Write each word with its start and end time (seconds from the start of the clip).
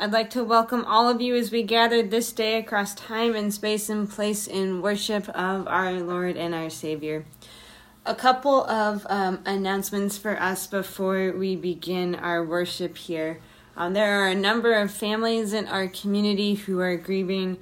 I'd 0.00 0.12
like 0.12 0.30
to 0.30 0.44
welcome 0.44 0.84
all 0.84 1.08
of 1.08 1.20
you 1.20 1.34
as 1.34 1.50
we 1.50 1.64
gather 1.64 2.04
this 2.04 2.30
day 2.30 2.56
across 2.56 2.94
time 2.94 3.34
and 3.34 3.52
space 3.52 3.88
and 3.88 4.08
place 4.08 4.46
in 4.46 4.80
worship 4.80 5.28
of 5.30 5.66
our 5.66 5.94
Lord 5.94 6.36
and 6.36 6.54
our 6.54 6.70
Savior. 6.70 7.24
A 8.06 8.14
couple 8.14 8.64
of 8.66 9.04
um, 9.10 9.40
announcements 9.44 10.16
for 10.16 10.40
us 10.40 10.68
before 10.68 11.32
we 11.32 11.56
begin 11.56 12.14
our 12.14 12.44
worship 12.44 12.96
here. 12.96 13.40
Um, 13.76 13.92
there 13.92 14.22
are 14.22 14.28
a 14.28 14.36
number 14.36 14.74
of 14.74 14.92
families 14.92 15.52
in 15.52 15.66
our 15.66 15.88
community 15.88 16.54
who 16.54 16.78
are 16.78 16.96
grieving, 16.96 17.58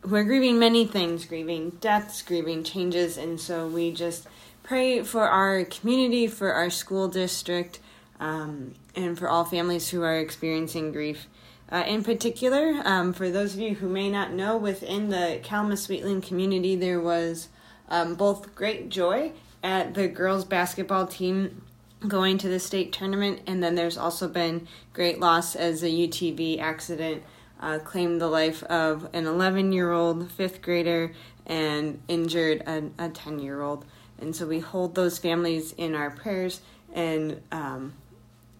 who 0.00 0.16
are 0.16 0.24
grieving 0.24 0.58
many 0.58 0.84
things, 0.84 1.26
grieving 1.26 1.70
deaths, 1.80 2.22
grieving 2.22 2.64
changes, 2.64 3.16
and 3.16 3.38
so 3.38 3.68
we 3.68 3.92
just 3.92 4.26
pray 4.64 5.04
for 5.04 5.28
our 5.28 5.62
community, 5.64 6.26
for 6.26 6.52
our 6.52 6.70
school 6.70 7.06
district, 7.06 7.78
um, 8.18 8.74
and 8.96 9.16
for 9.16 9.28
all 9.28 9.44
families 9.44 9.90
who 9.90 10.02
are 10.02 10.18
experiencing 10.18 10.90
grief. 10.90 11.28
Uh, 11.70 11.84
in 11.86 12.02
particular, 12.02 12.80
um, 12.84 13.12
for 13.12 13.30
those 13.30 13.54
of 13.54 13.60
you 13.60 13.74
who 13.74 13.88
may 13.88 14.08
not 14.08 14.32
know, 14.32 14.56
within 14.56 15.10
the 15.10 15.38
Calamus 15.42 15.88
Wheatland 15.88 16.22
community, 16.22 16.76
there 16.76 17.00
was 17.00 17.48
um, 17.90 18.14
both 18.14 18.54
great 18.54 18.88
joy 18.88 19.32
at 19.62 19.94
the 19.94 20.08
girls' 20.08 20.44
basketball 20.44 21.06
team 21.06 21.62
going 22.06 22.38
to 22.38 22.48
the 22.48 22.60
state 22.60 22.92
tournament, 22.92 23.40
and 23.46 23.62
then 23.62 23.74
there's 23.74 23.98
also 23.98 24.28
been 24.28 24.66
great 24.92 25.20
loss 25.20 25.54
as 25.56 25.82
a 25.82 25.88
UTV 25.88 26.60
accident 26.60 27.22
uh, 27.60 27.78
claimed 27.80 28.20
the 28.20 28.28
life 28.28 28.62
of 28.64 29.08
an 29.12 29.26
11 29.26 29.72
year 29.72 29.92
old 29.92 30.30
fifth 30.30 30.62
grader 30.62 31.12
and 31.46 32.00
injured 32.08 32.62
a 32.98 33.08
10 33.08 33.38
year 33.40 33.62
old. 33.62 33.84
And 34.20 34.34
so 34.34 34.46
we 34.46 34.60
hold 34.60 34.94
those 34.94 35.18
families 35.18 35.72
in 35.72 35.94
our 35.94 36.10
prayers 36.10 36.60
and 36.92 37.40
um, 37.52 37.94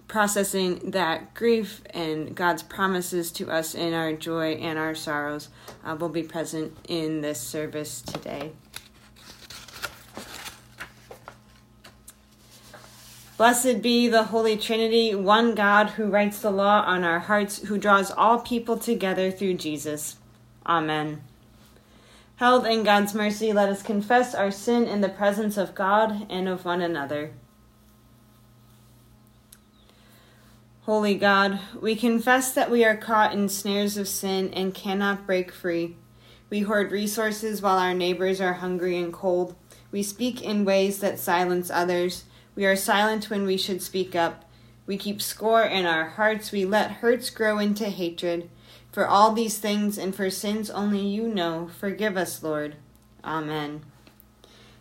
processing 0.08 0.90
that 0.90 1.34
grief 1.34 1.82
and 1.90 2.34
God's 2.34 2.62
promises 2.62 3.30
to 3.32 3.50
us 3.50 3.74
in 3.74 3.92
our 3.92 4.14
joy 4.14 4.54
and 4.54 4.78
our 4.78 4.94
sorrows 4.94 5.48
uh, 5.84 5.94
will 5.94 6.08
be 6.08 6.22
present 6.22 6.76
in 6.88 7.20
this 7.20 7.38
service 7.38 8.00
today. 8.00 8.52
Blessed 13.36 13.82
be 13.82 14.08
the 14.08 14.24
Holy 14.24 14.56
Trinity, 14.56 15.14
one 15.14 15.54
God 15.54 15.90
who 15.90 16.06
writes 16.06 16.40
the 16.40 16.50
law 16.50 16.82
on 16.84 17.04
our 17.04 17.20
hearts, 17.20 17.58
who 17.62 17.78
draws 17.78 18.10
all 18.10 18.40
people 18.40 18.76
together 18.76 19.30
through 19.30 19.54
Jesus. 19.54 20.16
Amen. 20.66 21.22
Held 22.36 22.66
in 22.66 22.82
God's 22.82 23.14
mercy, 23.14 23.52
let 23.52 23.68
us 23.68 23.82
confess 23.82 24.34
our 24.34 24.50
sin 24.50 24.88
in 24.88 25.02
the 25.02 25.08
presence 25.08 25.56
of 25.56 25.74
God 25.74 26.26
and 26.28 26.48
of 26.48 26.64
one 26.64 26.80
another. 26.80 27.30
Holy 30.88 31.16
God, 31.16 31.60
we 31.82 31.94
confess 31.94 32.50
that 32.52 32.70
we 32.70 32.82
are 32.82 32.96
caught 32.96 33.34
in 33.34 33.50
snares 33.50 33.98
of 33.98 34.08
sin 34.08 34.50
and 34.54 34.72
cannot 34.72 35.26
break 35.26 35.52
free. 35.52 35.96
We 36.48 36.60
hoard 36.60 36.92
resources 36.92 37.60
while 37.60 37.76
our 37.76 37.92
neighbors 37.92 38.40
are 38.40 38.54
hungry 38.54 38.96
and 38.96 39.12
cold. 39.12 39.54
We 39.92 40.02
speak 40.02 40.40
in 40.40 40.64
ways 40.64 41.00
that 41.00 41.18
silence 41.18 41.70
others. 41.70 42.24
We 42.54 42.64
are 42.64 42.74
silent 42.74 43.28
when 43.28 43.44
we 43.44 43.58
should 43.58 43.82
speak 43.82 44.16
up. 44.16 44.46
We 44.86 44.96
keep 44.96 45.20
score 45.20 45.62
in 45.62 45.84
our 45.84 46.08
hearts. 46.08 46.52
We 46.52 46.64
let 46.64 46.90
hurts 46.90 47.28
grow 47.28 47.58
into 47.58 47.90
hatred. 47.90 48.48
For 48.90 49.06
all 49.06 49.32
these 49.32 49.58
things 49.58 49.98
and 49.98 50.14
for 50.14 50.30
sins 50.30 50.70
only 50.70 51.06
you 51.06 51.28
know, 51.28 51.68
forgive 51.78 52.16
us, 52.16 52.42
Lord. 52.42 52.76
Amen. 53.22 53.82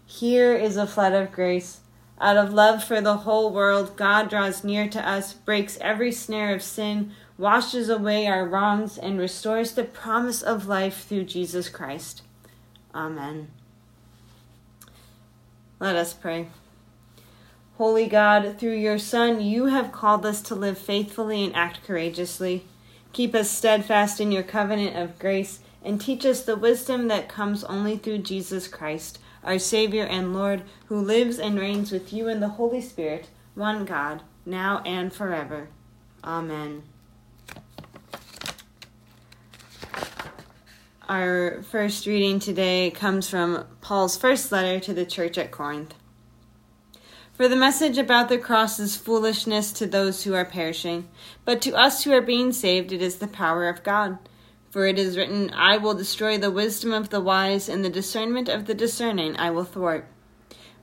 Here 0.05 0.55
is 0.55 0.78
a 0.78 0.88
flood 0.88 1.11
of 1.11 1.33
grace. 1.33 1.81
Out 2.20 2.38
of 2.38 2.54
love 2.54 2.84
for 2.84 3.00
the 3.00 3.18
whole 3.18 3.52
world, 3.52 3.96
God 3.96 4.30
draws 4.30 4.64
near 4.64 4.88
to 4.90 5.08
us, 5.08 5.34
breaks 5.34 5.78
every 5.82 6.12
snare 6.12 6.56
of 6.56 6.64
sin, 6.64 7.12
washes 7.38 7.90
away 7.90 8.26
our 8.26 8.48
wrongs, 8.48 8.98
and 8.98 9.20
restores 9.20 9.74
the 9.74 9.84
promise 9.84 10.42
of 10.42 10.68
life 10.68 11.06
through 11.08 11.26
Jesus 11.26 11.70
Christ. 11.70 12.24
Amen. 12.96 13.50
Let 15.80 15.96
us 15.96 16.14
pray. 16.14 16.47
Holy 17.78 18.08
God, 18.08 18.58
through 18.58 18.78
your 18.78 18.97
Son, 18.97 19.40
you 19.40 19.66
have 19.66 19.91
called 19.91 20.25
us 20.25 20.41
to 20.41 20.56
live 20.56 20.80
faithfully 20.80 21.44
and 21.46 21.56
act 21.56 21.84
courageously. 21.86 22.66
Keep 23.14 23.36
us 23.36 23.52
steadfast 23.52 24.20
in 24.20 24.31
your 24.31 24.41
covenant 24.41 24.96
of 24.96 25.20
grace 25.20 25.59
and 25.84 26.02
teach 26.02 26.25
us 26.25 26.41
the 26.41 26.56
wisdom 26.56 27.08
that 27.09 27.30
comes 27.30 27.64
only 27.64 27.96
through 27.96 28.18
Jesus 28.20 28.68
Christ 28.68 29.20
our 29.44 29.59
Savior 29.59 30.03
and 30.03 30.34
Lord, 30.34 30.64
who 30.88 31.00
lives 31.00 31.40
and 31.40 31.59
reigns 31.59 31.92
with 31.92 32.12
you 32.12 32.28
in 32.28 32.40
the 32.40 32.50
Holy 32.50 32.81
Spirit, 32.81 33.30
one 33.56 33.86
God, 33.86 34.22
now 34.46 34.81
and 34.86 35.12
forever. 35.14 35.70
Amen. 36.24 36.84
Our 41.09 41.62
first 41.62 42.06
reading 42.06 42.40
today 42.40 42.92
comes 42.92 43.30
from 43.30 43.66
Paul's 43.80 44.18
first 44.18 44.52
letter 44.52 44.78
to 44.81 44.94
the 44.94 45.06
church 45.06 45.38
at 45.38 45.52
Corinth. 45.52 45.94
For 47.34 47.47
the 47.47 47.56
message 47.56 47.97
about 47.97 48.30
the 48.30 48.38
cross 48.38 48.80
is 48.80 48.97
foolishness 48.97 49.72
to 49.74 49.86
those 49.86 50.24
who 50.24 50.34
are 50.34 50.44
perishing, 50.44 51.08
but 51.46 51.62
to 51.62 51.76
us 51.76 52.03
who 52.03 52.12
are 52.12 52.22
being 52.22 52.52
saved 52.52 52.92
it 52.92 53.02
is 53.02 53.18
the 53.18 53.28
power 53.28 53.70
of 53.70 53.84
God. 53.84 54.18
For 54.78 54.86
it 54.86 55.00
is 55.00 55.18
written, 55.18 55.50
I 55.56 55.78
will 55.78 55.96
destroy 55.96 56.38
the 56.38 56.52
wisdom 56.52 56.94
of 56.94 57.10
the 57.10 57.20
wise, 57.20 57.68
and 57.68 57.84
the 57.84 57.90
discernment 57.90 58.48
of 58.48 58.66
the 58.66 58.76
discerning 58.76 59.36
I 59.36 59.50
will 59.50 59.64
thwart. 59.64 60.08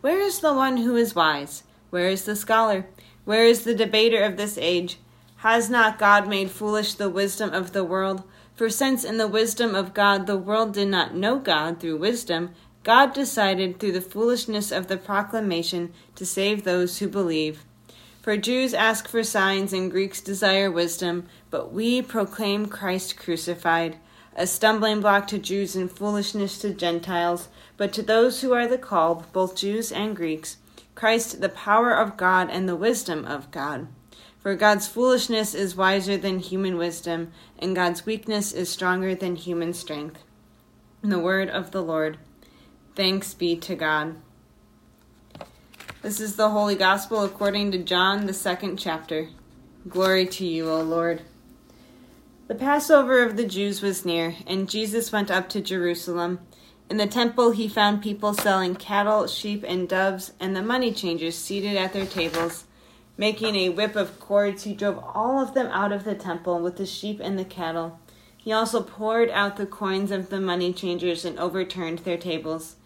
Where 0.01 0.19
is 0.19 0.41
the 0.41 0.53
one 0.53 0.79
who 0.79 0.97
is 0.97 1.15
wise? 1.15 1.63
Where 1.91 2.09
is 2.09 2.25
the 2.25 2.35
scholar? 2.35 2.87
Where 3.25 3.45
is 3.45 3.63
the 3.63 3.73
debater 3.73 4.25
of 4.25 4.37
this 4.37 4.59
age? 4.59 4.99
Has 5.37 5.71
not 5.71 6.01
God 6.01 6.27
made 6.27 6.51
foolish 6.51 6.95
the 6.95 7.09
wisdom 7.09 7.55
of 7.55 7.71
the 7.71 7.85
world? 7.85 8.25
For 8.57 8.69
since 8.69 9.05
in 9.05 9.17
the 9.17 9.29
wisdom 9.29 9.77
of 9.77 9.95
God 9.95 10.27
the 10.27 10.39
world 10.39 10.75
did 10.75 10.89
not 10.89 11.15
know 11.15 11.39
God 11.39 11.79
through 11.79 11.99
wisdom, 11.99 12.51
God 12.83 13.15
decided 13.15 13.79
through 13.79 13.93
the 13.93 14.01
foolishness 14.01 14.73
of 14.73 14.89
the 14.89 14.97
proclamation 14.97 15.93
to 16.17 16.27
save 16.27 16.65
those 16.65 16.99
who 16.99 17.07
believe. 17.07 17.65
For 18.25 18.39
Jews 18.39 18.73
ask 18.73 19.07
for 19.07 19.23
signs 19.23 19.75
and 19.75 19.91
Greeks 19.91 20.23
desire 20.23 20.71
wisdom, 20.71 21.29
but 21.55 21.73
we 21.73 22.03
proclaim 22.03 22.67
Christ 22.67 23.17
crucified, 23.17 23.97
a 24.35 24.45
stumbling 24.45 25.01
block 25.01 25.29
to 25.29 25.39
Jews 25.39 25.77
and 25.77 25.89
foolishness 25.89 26.59
to 26.59 26.75
Gentiles, 26.75 27.47
but 27.77 27.93
to 27.93 28.03
those 28.03 28.41
who 28.41 28.53
are 28.53 28.67
the 28.67 28.77
called, 28.77 29.33
both 29.33 29.55
Jews 29.55 29.93
and 29.93 30.17
Greeks, 30.17 30.57
Christ 30.97 31.41
the 31.41 31.49
power 31.49 31.93
of 31.93 32.17
God 32.17 32.51
and 32.51 32.69
the 32.69 32.75
wisdom 32.75 33.25
of 33.25 33.53
God. 33.53 33.87
For 34.41 34.57
God's 34.57 34.89
foolishness 34.89 35.55
is 35.55 35.77
wiser 35.77 36.17
than 36.17 36.41
human 36.41 36.77
wisdom, 36.77 37.31
and 37.61 37.77
God's 37.77 38.05
weakness 38.05 38.51
is 38.51 38.69
stronger 38.69 39.15
than 39.15 39.37
human 39.37 39.75
strength. 39.75 40.25
In 41.05 41.11
the 41.11 41.21
word 41.21 41.49
of 41.49 41.71
the 41.71 41.85
Lord. 41.85 42.19
Thanks 42.97 43.33
be 43.33 43.55
to 43.59 43.77
God. 43.77 44.17
This 46.03 46.19
is 46.19 46.35
the 46.35 46.51
Holy 46.51 46.75
Gospel 46.75 47.23
according 47.23 47.71
to 47.71 47.79
John, 47.79 48.27
the 48.27 48.35
second 48.35 48.77
chapter. 48.77 49.29
Glory 49.89 50.27
to 50.27 50.45
you, 50.45 50.69
O 50.69 50.81
Lord. 50.81 51.23
The 52.47 52.55
Passover 52.55 53.23
of 53.23 53.39
the 53.39 53.47
Jews 53.47 53.81
was 53.81 54.05
near, 54.05 54.37
and 54.47 54.69
Jesus 54.69 55.11
went 55.11 55.31
up 55.31 55.49
to 55.49 55.63
Jerusalem. 55.63 56.41
In 56.91 56.99
the 56.99 57.07
temple, 57.07 57.53
he 57.53 57.69
found 57.69 58.03
people 58.03 58.35
selling 58.35 58.75
cattle, 58.75 59.27
sheep, 59.27 59.65
and 59.67 59.89
doves, 59.89 60.33
and 60.39 60.55
the 60.55 60.61
money 60.61 60.93
changers 60.93 61.39
seated 61.39 61.75
at 61.79 61.95
their 61.95 62.05
tables. 62.05 62.65
Making 63.17 63.57
a 63.57 63.71
whip 63.71 63.97
of 63.97 64.21
cords, 64.21 64.65
he 64.65 64.75
drove 64.75 65.03
all 65.15 65.41
of 65.41 65.55
them 65.55 65.69
out 65.69 65.91
of 65.91 66.05
the 66.05 66.15
temple 66.15 66.61
with 66.61 66.77
the 66.77 66.85
sheep 66.85 67.19
and 67.19 67.39
the 67.39 67.47
cattle. 67.47 67.99
He 68.37 68.53
also 68.53 68.83
poured 68.83 69.31
out 69.31 69.57
the 69.57 69.65
coins 69.65 70.11
of 70.11 70.29
the 70.29 70.39
money 70.39 70.75
changers 70.75 71.25
and 71.25 71.39
overturned 71.39 72.01
their 72.01 72.19
tables. 72.19 72.77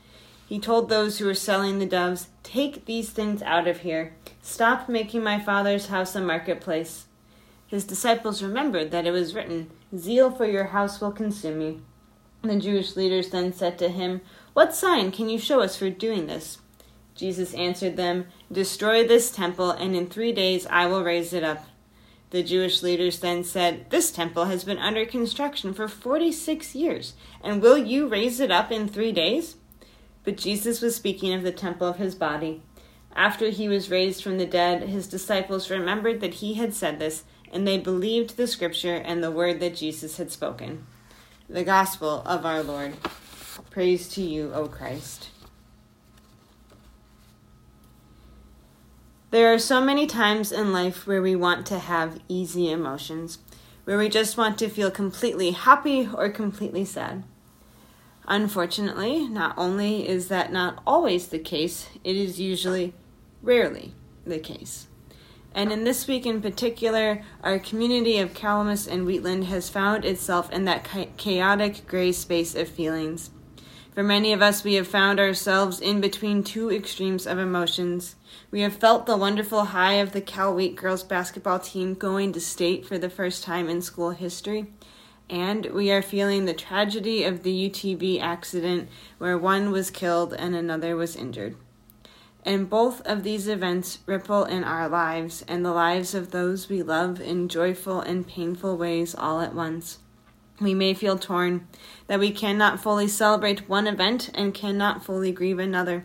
He 0.47 0.61
told 0.61 0.89
those 0.89 1.19
who 1.19 1.27
were 1.27 1.35
selling 1.35 1.81
the 1.81 1.87
doves, 1.87 2.29
Take 2.45 2.85
these 2.85 3.11
things 3.11 3.43
out 3.43 3.67
of 3.67 3.81
here. 3.81 4.15
Stop 4.41 4.89
making 4.89 5.25
my 5.25 5.41
father's 5.41 5.87
house 5.87 6.15
a 6.15 6.21
marketplace. 6.21 7.07
His 7.69 7.85
disciples 7.85 8.43
remembered 8.43 8.91
that 8.91 9.07
it 9.07 9.11
was 9.11 9.35
written, 9.35 9.71
Zeal 9.97 10.31
for 10.31 10.47
your 10.47 10.65
house 10.65 11.01
will 11.01 11.13
consume 11.13 11.61
you. 11.61 11.83
The 12.43 12.57
Jewish 12.57 12.97
leaders 12.97 13.31
then 13.31 13.53
said 13.53 13.79
to 13.79 13.91
him, 13.91 14.23
What 14.55 14.75
sign 14.75 15.13
can 15.13 15.29
you 15.29 15.39
show 15.39 15.61
us 15.61 15.77
for 15.77 15.91
doing 15.91 16.27
this? 16.27 16.59
Jesus 17.15 17.53
answered 17.55 17.97
them, 17.97 18.27
Destroy 18.51 19.07
this 19.07 19.31
temple, 19.31 19.71
and 19.71 19.95
in 19.95 20.07
three 20.07 20.33
days 20.33 20.67
I 20.71 20.87
will 20.87 21.05
raise 21.05 21.33
it 21.33 21.45
up. 21.45 21.67
The 22.31 22.43
Jewish 22.43 22.83
leaders 22.83 23.21
then 23.21 23.45
said, 23.45 23.91
This 23.91 24.11
temple 24.11 24.47
has 24.47 24.65
been 24.65 24.79
under 24.79 25.05
construction 25.05 25.75
for 25.75 25.89
forty 25.89 26.33
six 26.33 26.75
years, 26.75 27.15
and 27.43 27.61
will 27.61 27.77
you 27.79 28.07
raise 28.07 28.41
it 28.41 28.51
up 28.51 28.71
in 28.71 28.89
three 28.89 29.13
days? 29.13 29.57
But 30.25 30.37
Jesus 30.37 30.81
was 30.81 30.97
speaking 30.97 31.35
of 31.35 31.43
the 31.43 31.53
temple 31.53 31.89
of 31.89 31.97
his 31.97 32.15
body. 32.15 32.63
After 33.17 33.49
he 33.49 33.67
was 33.67 33.91
raised 33.91 34.23
from 34.23 34.39
the 34.39 34.47
dead, 34.47 34.83
his 34.85 35.09
disciples 35.09 35.71
remembered 35.71 36.21
that 36.21 36.35
he 36.35 36.55
had 36.55 36.73
said 36.73 36.99
this, 36.99 37.25
and 37.53 37.67
they 37.67 37.79
believed 37.79 38.37
the 38.37 38.47
scripture 38.47 38.95
and 38.95 39.23
the 39.23 39.31
word 39.31 39.61
that 39.61 39.77
Jesus 39.77 40.17
had 40.17 40.31
spoken. 40.31 40.87
The 41.49 41.65
gospel 41.65 42.23
of 42.27 42.45
our 42.45 42.63
Lord. 42.63 42.95
Praise 43.71 44.09
to 44.11 44.23
you, 44.23 44.53
O 44.55 44.67
Christ. 44.69 45.31
There 49.31 49.53
are 49.53 49.59
so 49.59 49.81
many 49.81 50.07
times 50.07 50.53
in 50.53 50.73
life 50.73 51.07
where 51.07 51.21
we 51.21 51.37
want 51.37 51.67
to 51.67 51.79
have 51.79 52.21
easy 52.29 52.71
emotions 52.71 53.39
where 53.89 53.97
we 53.97 54.11
just 54.11 54.37
want 54.37 54.59
to 54.59 54.69
feel 54.69 54.91
completely 54.91 55.53
happy 55.53 56.07
or 56.13 56.29
completely 56.29 56.85
sad. 56.85 57.25
Unfortunately, 58.27 59.27
not 59.27 59.55
only 59.57 60.07
is 60.07 60.29
that 60.29 60.53
not 60.53 60.83
always 60.87 61.29
the 61.29 61.39
case, 61.39 61.89
it 62.05 62.15
is 62.15 62.39
usually 62.39 62.93
rarely 63.41 63.95
the 64.27 64.39
case. 64.39 64.89
And 65.55 65.73
in 65.73 65.85
this 65.85 66.07
week 66.07 66.27
in 66.27 66.41
particular, 66.41 67.23
our 67.43 67.59
community 67.59 68.19
of 68.19 68.35
Calamus 68.35 68.87
and 68.87 69.07
Wheatland 69.07 69.45
has 69.45 69.69
found 69.69 70.05
itself 70.05 70.51
in 70.53 70.65
that 70.67 70.89
chaotic 71.17 71.87
gray 71.87 72.13
space 72.13 72.55
of 72.55 72.69
feelings. 72.69 73.31
For 73.99 74.05
many 74.05 74.33
of 74.33 74.41
us, 74.41 74.63
we 74.63 74.75
have 74.75 74.87
found 74.87 75.19
ourselves 75.19 75.81
in 75.81 76.01
between 76.01 76.45
two 76.45 76.71
extremes 76.71 77.27
of 77.27 77.37
emotions. 77.37 78.15
We 78.53 78.61
have 78.61 78.77
felt 78.77 79.07
the 79.07 79.17
wonderful 79.17 79.65
high 79.65 79.95
of 79.95 80.13
the 80.13 80.21
Cal 80.21 80.55
Wheat 80.55 80.77
girls 80.77 81.03
basketball 81.03 81.59
team 81.59 81.95
going 81.95 82.33
to 82.35 82.41
state 82.41 82.87
for 82.87 82.97
the 82.97 83.11
first 83.11 83.43
time 83.43 83.69
in 83.69 83.83
school 83.83 84.11
history. 84.11 84.67
And 85.29 85.67
we 85.67 85.91
are 85.91 86.01
feeling 86.01 86.45
the 86.45 86.55
tragedy 86.55 87.25
of 87.25 87.43
the 87.43 87.69
UTV 87.69 88.21
accident 88.21 88.89
where 89.19 89.37
one 89.37 89.73
was 89.73 89.91
killed 89.91 90.33
and 90.33 90.55
another 90.55 90.95
was 90.95 91.17
injured. 91.17 91.57
And 92.45 92.71
both 92.71 93.01
of 93.03 93.23
these 93.23 93.49
events 93.49 93.99
ripple 94.07 94.45
in 94.45 94.65
our 94.65 94.89
lives 94.89 95.45
and 95.49 95.65
the 95.65 95.73
lives 95.73 96.15
of 96.15 96.31
those 96.31 96.69
we 96.69 96.83
love 96.83 97.21
in 97.21 97.49
joyful 97.49 98.01
and 98.01 98.27
painful 98.27 98.77
ways 98.77 99.15
all 99.15 99.41
at 99.41 99.55
once. 99.55 99.99
We 100.61 100.75
may 100.75 100.95
feel 100.95 101.19
torn 101.19 101.69
that 102.07 102.21
we 102.21 102.31
cannot 102.31 102.81
fully 102.81 103.07
celebrate 103.07 103.69
one 103.69 103.87
event 103.87 104.31
and 104.35 104.55
cannot 104.55 105.05
fully 105.05 105.31
grieve 105.31 105.59
another. 105.59 106.05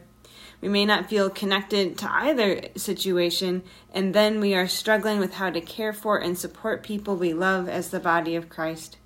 We 0.61 0.69
may 0.69 0.85
not 0.85 1.09
feel 1.09 1.29
connected 1.29 1.97
to 1.97 2.11
either 2.11 2.61
situation, 2.77 3.63
and 3.93 4.13
then 4.13 4.39
we 4.39 4.53
are 4.53 4.67
struggling 4.67 5.19
with 5.19 5.33
how 5.33 5.49
to 5.49 5.59
care 5.59 5.91
for 5.91 6.17
and 6.17 6.37
support 6.37 6.83
people 6.83 7.15
we 7.15 7.33
love 7.33 7.67
as 7.67 7.89
the 7.89 7.99
body 7.99 8.35
of 8.35 8.47
Christ. 8.47 8.97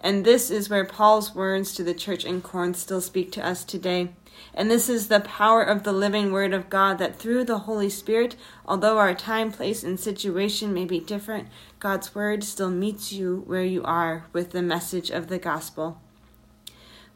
And 0.00 0.24
this 0.24 0.50
is 0.50 0.68
where 0.68 0.84
Paul's 0.84 1.34
words 1.34 1.72
to 1.74 1.82
the 1.82 1.94
church 1.94 2.24
in 2.24 2.42
Corinth 2.42 2.76
still 2.76 3.00
speak 3.00 3.32
to 3.32 3.46
us 3.46 3.64
today. 3.64 4.10
And 4.54 4.70
this 4.70 4.88
is 4.88 5.08
the 5.08 5.20
power 5.20 5.62
of 5.62 5.82
the 5.82 5.92
living 5.92 6.32
Word 6.32 6.52
of 6.52 6.70
God 6.70 6.98
that 6.98 7.18
through 7.18 7.44
the 7.44 7.60
Holy 7.60 7.90
Spirit, 7.90 8.36
although 8.66 8.98
our 8.98 9.14
time, 9.14 9.52
place, 9.52 9.82
and 9.82 9.98
situation 9.98 10.74
may 10.74 10.84
be 10.84 11.00
different, 11.00 11.48
God's 11.80 12.14
Word 12.14 12.44
still 12.44 12.70
meets 12.70 13.12
you 13.12 13.44
where 13.46 13.64
you 13.64 13.82
are 13.84 14.26
with 14.32 14.50
the 14.52 14.62
message 14.62 15.10
of 15.10 15.28
the 15.28 15.38
gospel. 15.38 16.00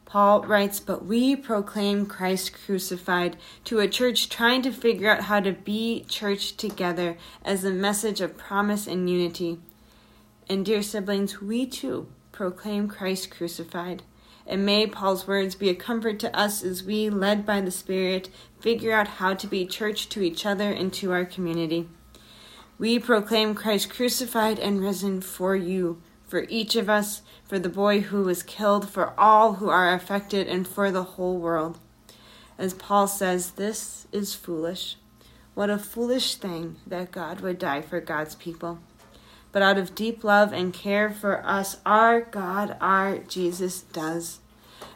Paul 0.05 0.43
writes, 0.43 0.79
But 0.79 1.05
we 1.05 1.35
proclaim 1.35 2.05
Christ 2.05 2.53
crucified 2.53 3.35
to 3.63 3.79
a 3.79 3.87
church 3.87 4.29
trying 4.29 4.61
to 4.61 4.71
figure 4.71 5.09
out 5.09 5.23
how 5.23 5.39
to 5.39 5.53
be 5.53 6.05
church 6.07 6.55
together 6.55 7.17
as 7.43 7.63
a 7.63 7.71
message 7.71 8.21
of 8.21 8.37
promise 8.37 8.85
and 8.85 9.09
unity. 9.09 9.57
And 10.47 10.63
dear 10.63 10.83
siblings, 10.83 11.41
we 11.41 11.65
too 11.65 12.07
proclaim 12.31 12.87
Christ 12.87 13.31
crucified. 13.31 14.03
And 14.45 14.65
may 14.65 14.87
Paul's 14.87 15.25
words 15.25 15.55
be 15.55 15.69
a 15.69 15.75
comfort 15.75 16.19
to 16.19 16.35
us 16.37 16.63
as 16.63 16.83
we, 16.83 17.09
led 17.09 17.45
by 17.45 17.61
the 17.61 17.71
Spirit, 17.71 18.29
figure 18.59 18.91
out 18.91 19.07
how 19.07 19.33
to 19.33 19.47
be 19.47 19.65
church 19.65 20.09
to 20.09 20.21
each 20.21 20.45
other 20.45 20.71
and 20.71 20.91
to 20.93 21.11
our 21.11 21.25
community. 21.25 21.87
We 22.77 22.99
proclaim 22.99 23.55
Christ 23.55 23.89
crucified 23.89 24.59
and 24.59 24.81
risen 24.81 25.21
for 25.21 25.55
you, 25.55 26.01
for 26.27 26.45
each 26.49 26.75
of 26.75 26.89
us, 26.89 27.21
for 27.45 27.57
the 27.57 27.69
boy 27.69 28.01
who 28.01 28.23
was 28.23 28.43
killed, 28.43 28.89
for 28.89 29.17
all 29.17 29.53
who 29.53 29.69
are 29.69 29.93
affected, 29.93 30.47
and 30.47 30.67
for 30.67 30.91
the 30.91 31.03
whole 31.03 31.37
world. 31.37 31.79
As 32.57 32.73
Paul 32.73 33.07
says, 33.07 33.51
this 33.51 34.07
is 34.11 34.33
foolish. 34.33 34.97
What 35.53 35.69
a 35.69 35.77
foolish 35.77 36.35
thing 36.35 36.77
that 36.87 37.11
God 37.11 37.41
would 37.41 37.59
die 37.59 37.81
for 37.81 38.01
God's 38.01 38.35
people 38.35 38.79
but 39.53 39.61
out 39.61 39.77
of 39.77 39.95
deep 39.95 40.25
love 40.25 40.51
and 40.51 40.73
care 40.73 41.09
for 41.09 41.45
us, 41.45 41.77
our 41.85 42.19
God, 42.19 42.75
our 42.81 43.19
Jesus 43.19 43.81
does. 43.81 44.39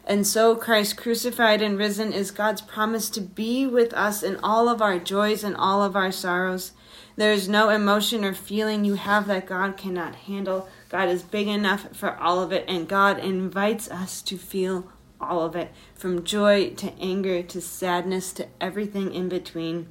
And 0.03 0.25
so, 0.25 0.55
Christ 0.55 0.97
crucified 0.97 1.61
and 1.61 1.77
risen 1.77 2.11
is 2.11 2.31
God's 2.31 2.61
promise 2.61 3.09
to 3.11 3.21
be 3.21 3.67
with 3.67 3.93
us 3.93 4.23
in 4.23 4.37
all 4.37 4.67
of 4.67 4.81
our 4.81 4.99
joys 4.99 5.43
and 5.43 5.55
all 5.55 5.83
of 5.83 5.95
our 5.95 6.11
sorrows. 6.11 6.71
There 7.17 7.33
is 7.33 7.49
no 7.49 7.69
emotion 7.69 8.23
or 8.23 8.33
feeling 8.33 8.83
you 8.83 8.95
have 8.95 9.27
that 9.27 9.47
God 9.47 9.77
cannot 9.77 10.15
handle. 10.15 10.69
God 10.89 11.09
is 11.09 11.23
big 11.23 11.47
enough 11.47 11.95
for 11.95 12.15
all 12.17 12.41
of 12.41 12.51
it, 12.51 12.65
and 12.67 12.87
God 12.87 13.19
invites 13.19 13.89
us 13.91 14.21
to 14.23 14.37
feel 14.37 14.91
all 15.19 15.41
of 15.41 15.55
it 15.55 15.71
from 15.95 16.23
joy 16.23 16.69
to 16.71 16.93
anger 16.99 17.43
to 17.43 17.59
sadness 17.61 18.31
to 18.33 18.47
everything 18.61 19.13
in 19.13 19.29
between. 19.29 19.87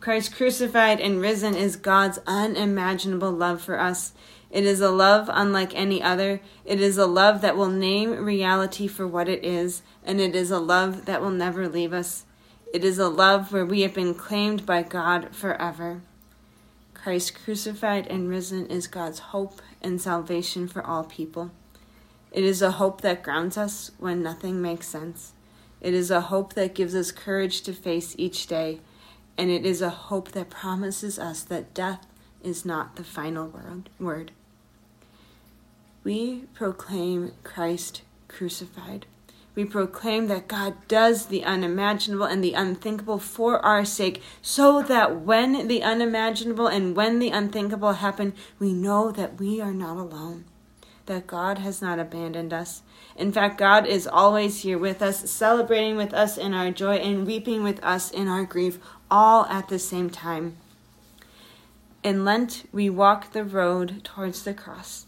Christ 0.00 0.34
crucified 0.34 0.98
and 0.98 1.20
risen 1.20 1.54
is 1.54 1.76
God's 1.76 2.20
unimaginable 2.26 3.30
love 3.30 3.60
for 3.60 3.78
us. 3.78 4.14
It 4.50 4.64
is 4.64 4.80
a 4.80 4.90
love 4.90 5.28
unlike 5.30 5.74
any 5.74 6.02
other. 6.02 6.40
It 6.64 6.80
is 6.80 6.96
a 6.96 7.06
love 7.06 7.42
that 7.42 7.54
will 7.54 7.68
name 7.68 8.24
reality 8.24 8.86
for 8.86 9.06
what 9.06 9.28
it 9.28 9.44
is, 9.44 9.82
and 10.02 10.18
it 10.18 10.34
is 10.34 10.50
a 10.50 10.58
love 10.58 11.04
that 11.04 11.20
will 11.20 11.30
never 11.30 11.68
leave 11.68 11.92
us. 11.92 12.24
It 12.72 12.82
is 12.82 12.98
a 12.98 13.10
love 13.10 13.52
where 13.52 13.66
we 13.66 13.82
have 13.82 13.92
been 13.92 14.14
claimed 14.14 14.64
by 14.64 14.82
God 14.82 15.36
forever. 15.36 16.00
Christ 16.94 17.34
crucified 17.34 18.06
and 18.06 18.30
risen 18.30 18.66
is 18.68 18.86
God's 18.86 19.18
hope 19.18 19.60
and 19.82 20.00
salvation 20.00 20.66
for 20.66 20.82
all 20.84 21.04
people. 21.04 21.50
It 22.32 22.44
is 22.44 22.62
a 22.62 22.72
hope 22.72 23.02
that 23.02 23.22
grounds 23.22 23.58
us 23.58 23.90
when 23.98 24.22
nothing 24.22 24.62
makes 24.62 24.88
sense. 24.88 25.34
It 25.82 25.92
is 25.92 26.10
a 26.10 26.22
hope 26.22 26.54
that 26.54 26.74
gives 26.74 26.94
us 26.94 27.12
courage 27.12 27.60
to 27.62 27.74
face 27.74 28.14
each 28.16 28.46
day 28.46 28.80
and 29.40 29.50
it 29.50 29.64
is 29.64 29.80
a 29.80 29.88
hope 29.88 30.32
that 30.32 30.50
promises 30.50 31.18
us 31.18 31.42
that 31.44 31.72
death 31.72 32.06
is 32.44 32.66
not 32.66 32.96
the 32.96 33.04
final 33.04 33.50
word. 33.98 34.32
We 36.04 36.44
proclaim 36.52 37.32
Christ 37.42 38.02
crucified. 38.28 39.06
We 39.54 39.64
proclaim 39.64 40.28
that 40.28 40.46
God 40.46 40.74
does 40.88 41.26
the 41.26 41.42
unimaginable 41.42 42.26
and 42.26 42.44
the 42.44 42.52
unthinkable 42.52 43.18
for 43.18 43.64
our 43.64 43.86
sake, 43.86 44.22
so 44.42 44.82
that 44.82 45.22
when 45.22 45.68
the 45.68 45.82
unimaginable 45.82 46.66
and 46.66 46.94
when 46.94 47.18
the 47.18 47.30
unthinkable 47.30 47.94
happen, 47.94 48.34
we 48.58 48.74
know 48.74 49.10
that 49.10 49.40
we 49.40 49.58
are 49.58 49.72
not 49.72 49.96
alone, 49.96 50.44
that 51.06 51.26
God 51.26 51.58
has 51.58 51.82
not 51.82 51.98
abandoned 51.98 52.52
us. 52.52 52.82
In 53.16 53.32
fact, 53.32 53.58
God 53.58 53.86
is 53.86 54.06
always 54.06 54.62
here 54.62 54.78
with 54.78 55.02
us, 55.02 55.30
celebrating 55.30 55.96
with 55.96 56.14
us 56.14 56.38
in 56.38 56.54
our 56.54 56.70
joy 56.70 56.96
and 56.96 57.26
weeping 57.26 57.62
with 57.62 57.82
us 57.84 58.10
in 58.10 58.28
our 58.28 58.44
grief, 58.44 58.78
all 59.10 59.44
at 59.46 59.68
the 59.68 59.78
same 59.78 60.10
time. 60.10 60.56
In 62.02 62.24
Lent, 62.24 62.66
we 62.72 62.88
walk 62.88 63.32
the 63.32 63.44
road 63.44 64.02
towards 64.04 64.42
the 64.42 64.54
cross, 64.54 65.06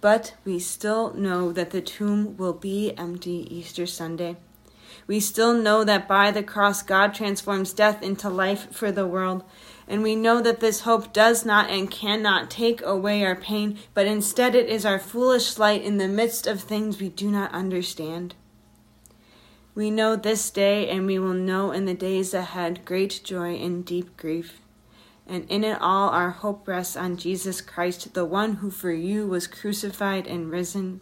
but 0.00 0.34
we 0.44 0.58
still 0.58 1.12
know 1.14 1.52
that 1.52 1.70
the 1.70 1.80
tomb 1.80 2.36
will 2.36 2.52
be 2.52 2.96
empty 2.96 3.46
Easter 3.54 3.86
Sunday. 3.86 4.36
We 5.06 5.20
still 5.20 5.54
know 5.54 5.84
that 5.84 6.08
by 6.08 6.30
the 6.30 6.42
cross, 6.42 6.82
God 6.82 7.14
transforms 7.14 7.72
death 7.72 8.02
into 8.02 8.28
life 8.28 8.72
for 8.72 8.90
the 8.90 9.06
world. 9.06 9.44
And 9.90 10.04
we 10.04 10.14
know 10.14 10.40
that 10.40 10.60
this 10.60 10.82
hope 10.82 11.12
does 11.12 11.44
not 11.44 11.68
and 11.68 11.90
cannot 11.90 12.48
take 12.48 12.80
away 12.80 13.24
our 13.24 13.34
pain, 13.34 13.76
but 13.92 14.06
instead 14.06 14.54
it 14.54 14.68
is 14.68 14.86
our 14.86 15.00
foolish 15.00 15.58
light 15.58 15.82
in 15.82 15.98
the 15.98 16.06
midst 16.06 16.46
of 16.46 16.60
things 16.60 17.00
we 17.00 17.08
do 17.08 17.28
not 17.28 17.52
understand. 17.52 18.36
We 19.74 19.90
know 19.90 20.14
this 20.14 20.48
day, 20.50 20.88
and 20.88 21.06
we 21.06 21.18
will 21.18 21.34
know 21.34 21.72
in 21.72 21.86
the 21.86 21.94
days 21.94 22.32
ahead 22.32 22.84
great 22.84 23.20
joy 23.24 23.56
and 23.56 23.84
deep 23.84 24.16
grief. 24.16 24.60
And 25.26 25.44
in 25.50 25.64
it 25.64 25.78
all, 25.80 26.10
our 26.10 26.30
hope 26.30 26.68
rests 26.68 26.96
on 26.96 27.16
Jesus 27.16 27.60
Christ, 27.60 28.14
the 28.14 28.24
one 28.24 28.56
who 28.56 28.70
for 28.70 28.92
you 28.92 29.26
was 29.26 29.48
crucified 29.48 30.28
and 30.28 30.52
risen. 30.52 31.00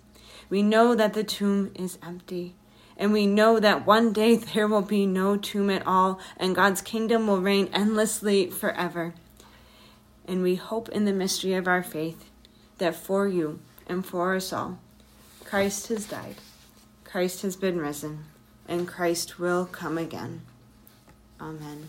We 0.49 0.63
know 0.63 0.95
that 0.95 1.13
the 1.13 1.25
tomb 1.25 1.73
is 1.75 1.99
empty. 2.03 2.55
And 2.99 3.13
we 3.13 3.27
know 3.27 3.61
that 3.61 3.87
one 3.87 4.13
day 4.13 4.37
there 4.55 4.67
will 4.67 4.83
be 4.83 5.07
no 5.07 5.37
tomb 5.37 5.71
at 5.71 5.87
all, 5.87 6.19
and 6.37 6.55
God's 6.55 6.83
kingdom 6.83 7.27
will 7.27 7.41
reign 7.41 7.71
endlessly 7.73 8.51
forever. 8.51 9.15
And 10.27 10.43
we 10.43 10.57
hope 10.57 10.89
in 10.91 11.05
the 11.05 11.13
mystery 11.13 11.55
of 11.55 11.67
our 11.67 11.83
faith 11.83 12.29
that 12.79 12.95
for 12.95 13.27
you 13.27 13.61
and 13.87 14.05
for 14.05 14.35
us 14.35 14.53
all, 14.53 14.79
Christ 15.45 15.89
has 15.89 16.07
died, 16.07 16.37
Christ 17.05 17.43
has 17.43 17.57
been 17.57 17.79
risen 17.79 18.25
and 18.69 18.87
Christ 18.87 19.39
will 19.39 19.65
come 19.65 19.97
again. 19.97 20.43
Amen. 21.41 21.89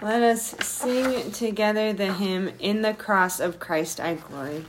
Let 0.00 0.22
us 0.22 0.54
sing 0.62 1.30
together 1.32 1.92
the 1.92 2.12
hymn, 2.12 2.52
In 2.58 2.82
the 2.82 2.94
Cross 2.94 3.40
of 3.40 3.58
Christ 3.58 4.00
I 4.00 4.14
Glory. 4.14 4.64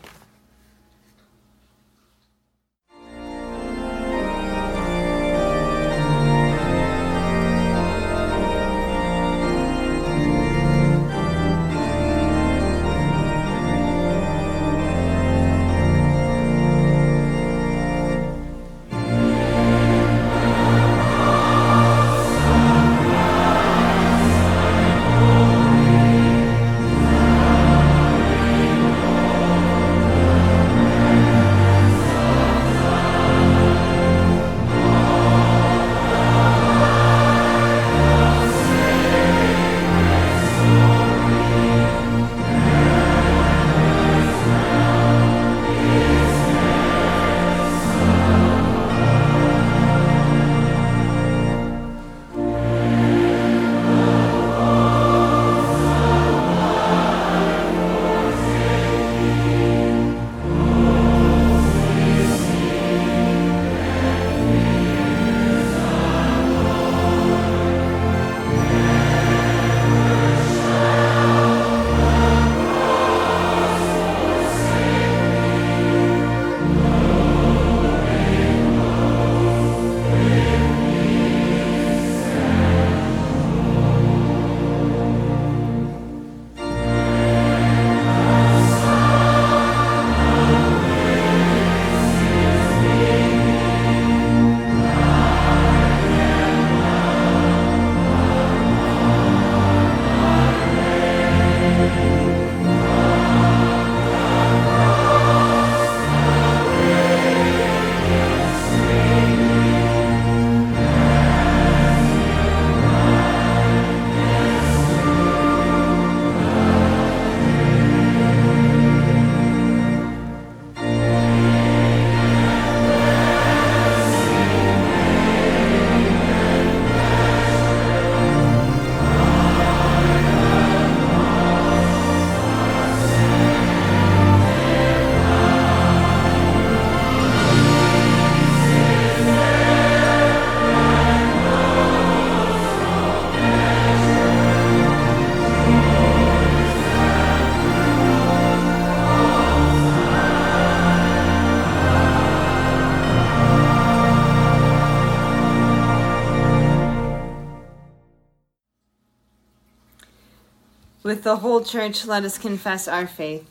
With 161.07 161.23
the 161.23 161.37
whole 161.37 161.63
church, 161.63 162.05
let 162.05 162.25
us 162.25 162.37
confess 162.37 162.85
our 162.85 163.07
faith. 163.07 163.49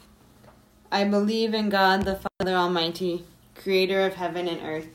I 0.92 1.04
believe 1.04 1.54
in 1.54 1.70
God, 1.70 2.04
the 2.04 2.20
Father 2.38 2.54
Almighty, 2.54 3.24
creator 3.54 4.04
of 4.04 4.16
heaven 4.16 4.46
and 4.46 4.60
earth. 4.60 4.88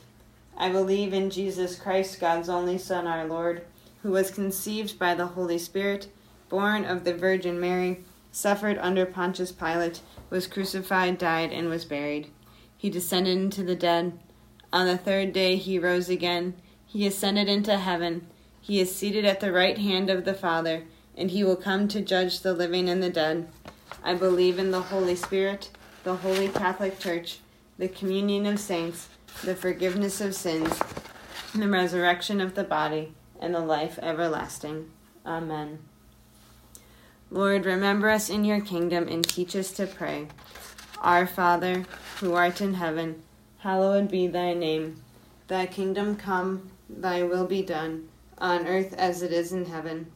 I 0.56 0.70
believe 0.70 1.12
in 1.12 1.28
Jesus 1.28 1.74
Christ, 1.74 2.20
God's 2.20 2.48
only 2.48 2.78
Son, 2.78 3.08
our 3.08 3.26
Lord, 3.26 3.64
who 4.04 4.12
was 4.12 4.30
conceived 4.30 4.96
by 4.96 5.12
the 5.16 5.26
Holy 5.26 5.58
Spirit, 5.58 6.06
born 6.48 6.84
of 6.84 7.02
the 7.02 7.12
Virgin 7.12 7.58
Mary, 7.58 8.04
suffered 8.30 8.78
under 8.78 9.06
Pontius 9.06 9.50
Pilate, 9.50 10.00
was 10.30 10.46
crucified, 10.46 11.18
died, 11.18 11.50
and 11.50 11.68
was 11.68 11.84
buried. 11.84 12.30
He 12.76 12.88
descended 12.90 13.38
into 13.38 13.64
the 13.64 13.74
dead. 13.74 14.20
On 14.72 14.86
the 14.86 14.96
third 14.96 15.32
day 15.32 15.56
he 15.56 15.80
rose 15.80 16.08
again. 16.08 16.54
He 16.86 17.08
ascended 17.08 17.48
into 17.48 17.76
heaven. 17.76 18.28
He 18.60 18.78
is 18.78 18.94
seated 18.94 19.24
at 19.24 19.40
the 19.40 19.50
right 19.50 19.78
hand 19.78 20.08
of 20.08 20.24
the 20.24 20.32
Father 20.32 20.84
and 21.16 21.30
he 21.30 21.44
will 21.44 21.56
come 21.56 21.88
to 21.88 22.00
judge 22.00 22.40
the 22.40 22.52
living 22.52 22.88
and 22.88 23.02
the 23.02 23.10
dead. 23.10 23.48
I 24.02 24.14
believe 24.14 24.58
in 24.58 24.70
the 24.70 24.80
Holy 24.80 25.16
Spirit, 25.16 25.70
the 26.04 26.16
Holy 26.16 26.48
Catholic 26.48 26.98
Church, 26.98 27.38
the 27.78 27.88
communion 27.88 28.46
of 28.46 28.58
saints, 28.58 29.08
the 29.44 29.54
forgiveness 29.54 30.20
of 30.20 30.34
sins, 30.34 30.78
the 31.54 31.68
resurrection 31.68 32.40
of 32.40 32.54
the 32.54 32.64
body, 32.64 33.12
and 33.40 33.54
the 33.54 33.60
life 33.60 33.98
everlasting. 34.02 34.90
Amen. 35.26 35.78
Lord, 37.30 37.64
remember 37.64 38.10
us 38.10 38.28
in 38.28 38.44
your 38.44 38.60
kingdom 38.60 39.08
and 39.08 39.26
teach 39.26 39.56
us 39.56 39.70
to 39.72 39.86
pray. 39.86 40.28
Our 41.00 41.26
Father, 41.26 41.84
who 42.20 42.34
art 42.34 42.60
in 42.60 42.74
heaven, 42.74 43.22
hallowed 43.58 44.10
be 44.10 44.26
thy 44.26 44.54
name. 44.54 45.02
Thy 45.48 45.66
kingdom 45.66 46.16
come, 46.16 46.70
thy 46.88 47.22
will 47.22 47.46
be 47.46 47.62
done, 47.62 48.08
on 48.38 48.66
earth 48.66 48.94
as 48.94 49.22
it 49.22 49.32
is 49.32 49.52
in 49.52 49.66
heaven. 49.66 50.12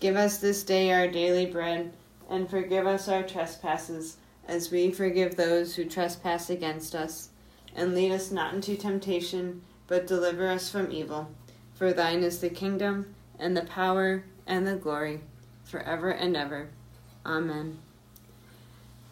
Give 0.00 0.16
us 0.16 0.38
this 0.38 0.62
day 0.62 0.90
our 0.92 1.06
daily 1.08 1.44
bread, 1.46 1.92
and 2.28 2.48
forgive 2.48 2.86
us 2.86 3.06
our 3.06 3.22
trespasses, 3.22 4.16
as 4.48 4.70
we 4.70 4.90
forgive 4.90 5.36
those 5.36 5.76
who 5.76 5.84
trespass 5.84 6.48
against 6.48 6.94
us. 6.94 7.28
And 7.76 7.94
lead 7.94 8.10
us 8.10 8.30
not 8.30 8.54
into 8.54 8.76
temptation, 8.76 9.62
but 9.86 10.06
deliver 10.06 10.48
us 10.48 10.70
from 10.70 10.90
evil. 10.90 11.30
For 11.74 11.92
thine 11.92 12.22
is 12.22 12.40
the 12.40 12.48
kingdom, 12.48 13.14
and 13.38 13.56
the 13.56 13.62
power, 13.62 14.24
and 14.46 14.66
the 14.66 14.76
glory, 14.76 15.20
forever 15.64 16.10
and 16.10 16.36
ever. 16.36 16.68
Amen. 17.24 17.78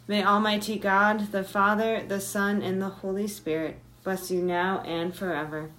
May 0.06 0.24
Almighty 0.24 0.78
God, 0.78 1.32
the 1.32 1.44
Father, 1.44 2.02
the 2.02 2.20
Son, 2.20 2.62
and 2.62 2.80
the 2.80 2.88
Holy 2.88 3.28
Spirit 3.28 3.78
bless 4.02 4.30
you 4.30 4.40
now 4.42 4.80
and 4.86 5.14
forever. 5.14 5.70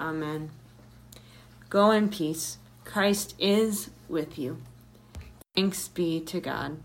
Amen. 0.00 0.50
Go 1.68 1.90
in 1.90 2.08
peace. 2.08 2.58
Christ 2.84 3.34
is 3.38 3.90
with 4.08 4.38
you. 4.38 4.58
Thanks 5.54 5.88
be 5.88 6.20
to 6.20 6.40
God. 6.40 6.78